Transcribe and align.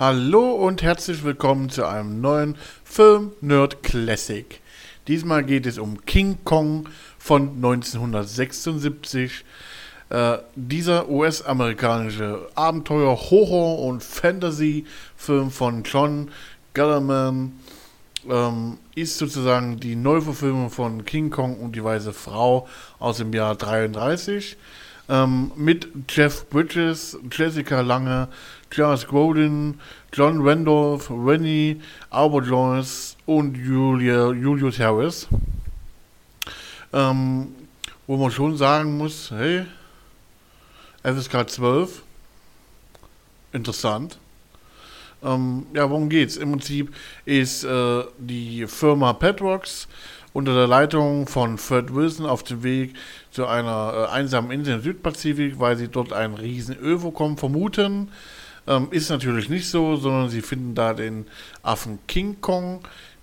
Hallo 0.00 0.52
und 0.52 0.80
herzlich 0.80 1.24
willkommen 1.24 1.68
zu 1.68 1.86
einem 1.86 2.22
neuen 2.22 2.56
Film 2.84 3.32
Nerd 3.42 3.82
Classic. 3.82 4.58
Diesmal 5.08 5.44
geht 5.44 5.66
es 5.66 5.76
um 5.76 6.06
King 6.06 6.38
Kong 6.42 6.88
von 7.18 7.56
1976. 7.56 9.44
Äh, 10.08 10.38
dieser 10.54 11.10
US-amerikanische 11.10 12.48
Abenteuer, 12.54 13.14
Horror- 13.14 13.80
und 13.80 14.02
Fantasy-Film 14.02 15.50
von 15.50 15.82
John 15.82 16.30
Gallerman 16.72 17.60
ähm, 18.26 18.78
ist 18.94 19.18
sozusagen 19.18 19.80
die 19.80 19.96
Neuverfilmung 19.96 20.70
von 20.70 21.04
King 21.04 21.28
Kong 21.28 21.58
und 21.58 21.76
die 21.76 21.84
Weiße 21.84 22.14
Frau 22.14 22.66
aus 22.98 23.18
dem 23.18 23.34
Jahr 23.34 23.54
33 23.54 24.56
ähm, 25.10 25.50
mit 25.56 25.88
Jeff 26.08 26.48
Bridges, 26.48 27.18
Jessica 27.30 27.80
Lange, 27.80 28.28
Charles 28.70 29.06
Grodin, 29.06 29.80
John 30.12 30.40
Randolph, 30.40 31.10
Rennie, 31.10 31.80
Albert 32.10 32.46
Joyce 32.46 33.16
und 33.26 33.56
Julia, 33.56 34.30
Julius 34.30 34.78
Harris. 34.78 35.26
Ähm, 36.92 37.48
wo 38.06 38.16
man 38.16 38.30
schon 38.30 38.56
sagen 38.56 38.96
muss, 38.96 39.30
hey, 39.30 39.66
FSK 41.02 41.48
12, 41.48 42.02
interessant. 43.52 44.18
Ähm, 45.22 45.66
ja, 45.74 45.88
worum 45.90 46.08
geht's? 46.08 46.36
Im 46.36 46.52
Prinzip 46.52 46.94
ist 47.24 47.64
äh, 47.64 48.04
die 48.18 48.66
Firma 48.66 49.12
Petrox 49.12 49.86
unter 50.32 50.54
der 50.54 50.66
Leitung 50.66 51.26
von 51.26 51.58
Fred 51.58 51.94
Wilson 51.94 52.26
auf 52.26 52.42
dem 52.42 52.62
Weg 52.62 52.94
zu 53.30 53.46
einer 53.46 54.08
äh, 54.08 54.12
einsamen 54.12 54.50
Insel 54.50 54.76
im 54.76 54.82
Südpazifik, 54.82 55.58
weil 55.58 55.76
sie 55.76 55.88
dort 55.88 56.12
einen 56.12 56.34
riesen 56.34 56.76
Övokom 56.76 57.36
vermuten. 57.36 58.10
Ähm, 58.66 58.88
ist 58.90 59.10
natürlich 59.10 59.48
nicht 59.48 59.68
so, 59.68 59.96
sondern 59.96 60.28
sie 60.28 60.42
finden 60.42 60.74
da 60.74 60.94
den 60.94 61.26
Affen 61.62 61.98
King 62.06 62.40
Kong, 62.40 62.80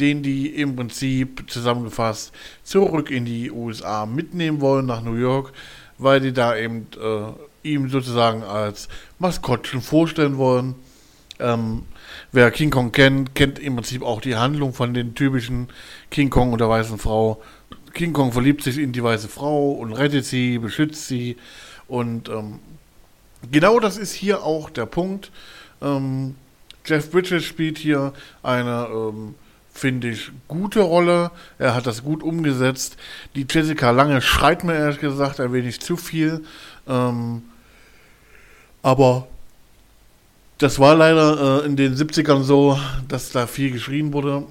den 0.00 0.22
die 0.22 0.48
im 0.48 0.76
Prinzip 0.76 1.50
zusammengefasst 1.50 2.32
zurück 2.62 3.10
in 3.10 3.24
die 3.24 3.50
USA 3.50 4.06
mitnehmen 4.06 4.60
wollen, 4.60 4.86
nach 4.86 5.02
New 5.02 5.14
York, 5.14 5.52
weil 5.98 6.20
die 6.20 6.32
da 6.32 6.56
eben 6.56 6.86
äh, 7.00 7.68
ihm 7.68 7.88
sozusagen 7.88 8.42
als 8.42 8.88
Maskottchen 9.18 9.80
vorstellen 9.80 10.38
wollen. 10.38 10.74
Ähm, 11.40 11.84
wer 12.32 12.50
King 12.50 12.70
Kong 12.70 12.92
kennt, 12.92 13.34
kennt 13.34 13.58
im 13.58 13.76
Prinzip 13.76 14.02
auch 14.02 14.20
die 14.20 14.36
Handlung 14.36 14.72
von 14.72 14.94
den 14.94 15.14
typischen 15.14 15.68
King 16.10 16.30
Kong 16.30 16.52
und 16.52 16.60
der 16.60 16.68
weißen 16.68 16.98
Frau. 16.98 17.42
King 17.94 18.12
Kong 18.12 18.32
verliebt 18.32 18.62
sich 18.62 18.78
in 18.78 18.92
die 18.92 19.02
weiße 19.02 19.28
Frau 19.28 19.72
und 19.72 19.92
rettet 19.92 20.24
sie, 20.24 20.58
beschützt 20.58 21.06
sie. 21.08 21.36
Und 21.86 22.28
ähm, 22.28 22.58
genau 23.50 23.80
das 23.80 23.96
ist 23.96 24.12
hier 24.12 24.42
auch 24.42 24.70
der 24.70 24.86
Punkt. 24.86 25.30
Ähm, 25.80 26.34
Jeff 26.84 27.10
Bridges 27.10 27.44
spielt 27.44 27.78
hier 27.78 28.12
eine, 28.42 28.88
ähm, 28.90 29.34
finde 29.72 30.08
ich, 30.08 30.30
gute 30.48 30.80
Rolle. 30.80 31.30
Er 31.58 31.74
hat 31.74 31.86
das 31.86 32.02
gut 32.02 32.22
umgesetzt. 32.22 32.96
Die 33.34 33.46
Jessica 33.48 33.90
Lange 33.90 34.20
schreit 34.20 34.64
mir 34.64 34.74
ehrlich 34.74 35.00
gesagt 35.00 35.40
ein 35.40 35.52
wenig 35.52 35.80
zu 35.80 35.96
viel. 35.96 36.44
Ähm, 36.86 37.42
aber 38.82 39.28
das 40.58 40.80
war 40.80 40.96
leider 40.96 41.62
äh, 41.62 41.66
in 41.66 41.76
den 41.76 41.94
70ern 41.94 42.42
so, 42.42 42.78
dass 43.06 43.30
da 43.30 43.46
viel 43.46 43.70
geschrien 43.70 44.12
wurde. 44.12 44.44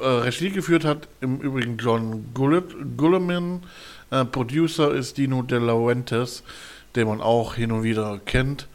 Äh, 0.00 0.04
Regie 0.04 0.50
geführt 0.50 0.84
hat 0.84 1.08
im 1.20 1.38
Übrigen 1.40 1.76
John 1.78 2.26
Gulliman. 2.34 3.62
Äh, 4.10 4.24
Producer 4.24 4.92
ist 4.92 5.16
Dino 5.16 5.42
De 5.42 5.58
Laurentiis, 5.60 6.42
den 6.96 7.06
man 7.06 7.20
auch 7.20 7.54
hin 7.54 7.70
und 7.70 7.84
wieder 7.84 8.20
kennt. 8.24 8.66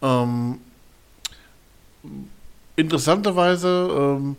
Ähm, 0.00 0.60
interessanterweise 2.76 3.88
ähm, 3.92 4.36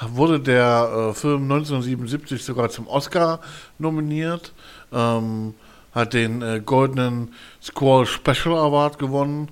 wurde 0.00 0.40
der 0.40 1.10
äh, 1.10 1.14
Film 1.14 1.42
1977 1.42 2.42
sogar 2.42 2.68
zum 2.68 2.88
Oscar 2.88 3.40
nominiert, 3.78 4.52
ähm, 4.92 5.54
hat 5.94 6.14
den 6.14 6.42
äh, 6.42 6.60
goldenen 6.64 7.32
Squall 7.62 8.06
Special 8.06 8.56
Award 8.56 8.98
gewonnen 8.98 9.48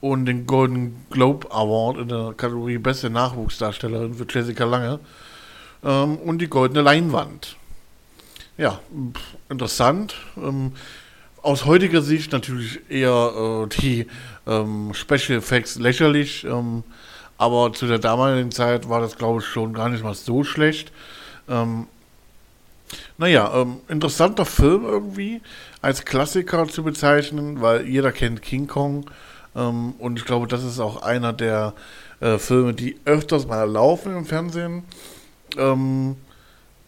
und 0.00 0.26
den 0.26 0.46
Golden 0.46 1.04
Globe 1.10 1.50
Award 1.50 1.98
in 1.98 2.08
der 2.08 2.34
Kategorie 2.36 2.78
Beste 2.78 3.10
Nachwuchsdarstellerin 3.10 4.14
für 4.14 4.26
Jessica 4.28 4.64
Lange 4.64 5.00
ähm, 5.84 6.16
und 6.16 6.38
die 6.38 6.48
Goldene 6.48 6.82
Leinwand. 6.82 7.56
Ja, 8.56 8.80
interessant. 9.48 10.14
Ähm, 10.36 10.72
aus 11.42 11.64
heutiger 11.64 12.02
Sicht 12.02 12.32
natürlich 12.32 12.80
eher 12.90 13.66
äh, 13.66 13.80
die 13.80 14.06
ähm, 14.46 14.92
Special 14.92 15.38
Effects 15.38 15.78
lächerlich, 15.78 16.44
ähm, 16.44 16.82
aber 17.38 17.72
zu 17.72 17.86
der 17.86 17.98
damaligen 17.98 18.50
Zeit 18.50 18.88
war 18.88 19.00
das, 19.00 19.16
glaube 19.16 19.40
ich, 19.40 19.46
schon 19.46 19.72
gar 19.72 19.88
nicht 19.88 20.04
mal 20.04 20.14
so 20.14 20.44
schlecht. 20.44 20.92
Ähm, 21.48 21.86
naja, 23.16 23.50
ähm, 23.54 23.78
interessanter 23.88 24.44
Film 24.44 24.84
irgendwie, 24.84 25.40
als 25.80 26.04
Klassiker 26.04 26.68
zu 26.68 26.82
bezeichnen, 26.82 27.62
weil 27.62 27.86
jeder 27.86 28.12
kennt 28.12 28.42
King 28.42 28.66
Kong 28.66 29.06
ähm, 29.54 29.94
und 29.98 30.18
ich 30.18 30.24
glaube, 30.24 30.46
das 30.46 30.64
ist 30.64 30.78
auch 30.80 31.02
einer 31.02 31.32
der 31.32 31.74
äh, 32.20 32.38
Filme, 32.38 32.74
die 32.74 32.96
öfters 33.04 33.46
mal 33.46 33.68
laufen 33.68 34.16
im 34.16 34.24
Fernsehen. 34.26 34.84
Ähm, 35.56 36.16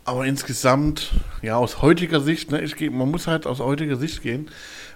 aber 0.05 0.27
insgesamt, 0.27 1.13
ja, 1.43 1.57
aus 1.57 1.81
heutiger 1.81 2.21
Sicht, 2.21 2.51
ne, 2.51 2.61
ich 2.61 2.77
geh, 2.77 2.91
man 2.91 3.11
muss 3.11 3.27
halt 3.27 3.47
aus 3.47 3.61
heutiger 3.61 3.97
Sicht 3.97 4.23
gehen, 4.23 4.49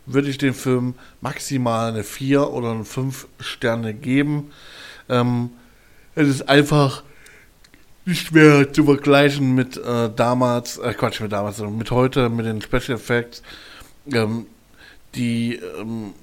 würde 0.05 0.29
ich 0.29 0.39
dem 0.39 0.55
Film 0.55 0.95
maximal 1.21 1.91
eine 1.91 2.03
4 2.03 2.51
oder 2.51 2.73
eine 2.73 2.85
5 2.85 3.29
Sterne 3.39 3.95
geben. 3.95 4.51
Ähm, 5.09 5.51
es 6.15 6.29
ist 6.29 6.49
einfach 6.49 7.03
nicht 8.05 8.33
mehr 8.33 8.73
zu 8.73 8.85
vergleichen 8.85 9.55
mit 9.55 9.77
äh, 9.77 10.11
damals, 10.15 10.79
äh, 10.79 10.95
Quatsch, 10.95 11.21
mit 11.21 11.33
damals, 11.33 11.57
sondern 11.57 11.77
mit 11.77 11.91
heute, 11.91 12.29
mit 12.29 12.47
den 12.47 12.63
Special 12.63 12.97
Effects. 12.97 13.43
Ähm, 14.13 14.47
die 15.15 15.57
ähm, 15.57 16.15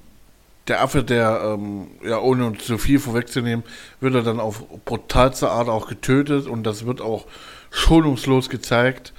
der 0.68 0.82
Affe, 0.82 1.04
der, 1.04 1.42
ähm, 1.44 1.88
ja, 2.02 2.18
ohne 2.18 2.56
zu 2.56 2.78
viel 2.78 2.98
vorwegzunehmen, 2.98 3.64
wird 4.00 4.14
er 4.14 4.22
dann 4.22 4.40
auf 4.40 4.64
brutalste 4.84 5.50
Art 5.50 5.68
auch 5.68 5.88
getötet 5.88 6.46
und 6.46 6.64
das 6.64 6.86
wird 6.86 7.00
auch 7.00 7.26
schonungslos 7.70 8.48
gezeigt. 8.48 9.12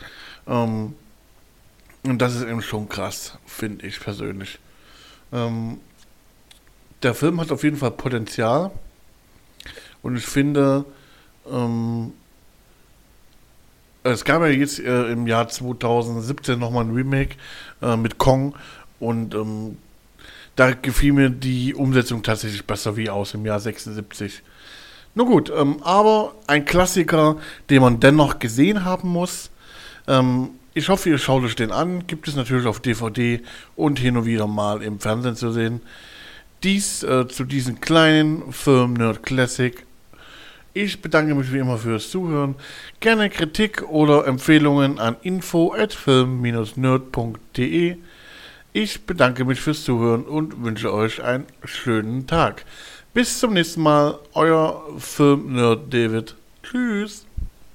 Ähm, 0.48 0.96
und 2.04 2.22
das 2.22 2.36
ist 2.36 2.44
eben 2.44 2.62
schon 2.62 2.90
krass, 2.90 3.38
finde 3.46 3.86
ich 3.86 4.00
persönlich. 4.00 4.60
Ähm, 5.32 5.80
der 7.04 7.14
Film 7.14 7.40
hat 7.40 7.52
auf 7.52 7.64
jeden 7.64 7.78
Fall 7.78 7.92
Potenzial 7.92 8.72
und 10.02 10.16
ich 10.16 10.26
finde, 10.26 10.86
ähm, 11.50 12.14
es 14.04 14.24
gab 14.24 14.42
ja 14.42 14.48
jetzt 14.48 14.80
äh, 14.80 15.12
im 15.12 15.26
Jahr 15.26 15.48
2017 15.48 16.60
nochmal 16.60 16.86
ein 16.86 16.94
Remake 16.94 17.38
äh, 17.82 17.96
mit 17.98 18.20
Kong 18.20 18.56
und 19.00 19.34
ähm, 19.34 19.78
da 20.56 20.72
gefiel 20.72 21.14
mir 21.14 21.30
die 21.30 21.74
Umsetzung 21.74 22.22
tatsächlich 22.24 22.66
besser 22.66 22.98
wie 22.98 23.10
aus 23.10 23.34
im 23.34 23.46
Jahr 23.46 23.60
76. 23.60 24.42
Nur 25.14 25.26
gut, 25.26 25.52
ähm, 25.56 25.82
aber 25.82 26.36
ein 26.48 26.66
Klassiker, 26.66 27.38
den 27.70 27.82
man 27.82 28.00
dennoch 28.00 28.40
gesehen 28.40 28.86
haben 28.86 29.10
muss. 29.10 29.50
Ähm, 30.08 30.52
ich 30.74 30.90
hoffe, 30.90 31.10
ihr 31.10 31.18
schaut 31.18 31.44
euch 31.44 31.56
den 31.56 31.72
an. 31.72 32.06
Gibt 32.06 32.28
es 32.28 32.36
natürlich 32.36 32.68
auf 32.68 32.82
DVD 32.82 33.42
und 33.78 33.98
hin 33.98 34.18
und 34.18 34.26
wieder 34.26 34.46
mal 34.46 34.82
im 34.82 35.00
Fernsehen 35.00 35.38
zu 35.38 35.52
sehen. 35.52 35.80
Dies 36.64 37.02
äh, 37.04 37.30
zu 37.30 37.46
diesem 37.46 37.80
kleinen 37.80 38.52
Film 38.52 38.96
Nerd 38.96 39.24
Classic. 39.24 39.86
Ich 40.74 41.02
bedanke 41.02 41.34
mich 41.34 41.54
wie 41.54 41.60
immer 41.60 41.78
fürs 41.78 42.10
Zuhören. 42.10 42.56
Gerne 43.00 43.30
Kritik 43.30 43.88
oder 43.88 44.28
Empfehlungen 44.28 45.00
an 45.00 45.16
info 45.22 45.74
at 45.74 45.94
film-nerd.de. 45.94 47.96
Ich 48.78 49.06
bedanke 49.06 49.46
mich 49.46 49.62
fürs 49.62 49.86
Zuhören 49.86 50.26
und 50.26 50.62
wünsche 50.62 50.92
euch 50.94 51.24
einen 51.24 51.46
schönen 51.64 52.28
Tag. 52.28 52.66
Bis 53.14 53.40
zum 53.40 53.54
nächsten 53.54 53.82
Mal, 53.82 54.20
euer 54.34 54.84
Film-Nerd 54.98 55.94
David. 55.94 56.36
Tschüss. 56.62 57.26